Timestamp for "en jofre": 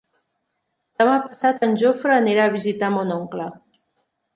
1.69-2.19